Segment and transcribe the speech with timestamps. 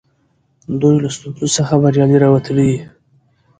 [0.79, 2.79] دوی له ستونزو څخه بریالي راوتلي دي.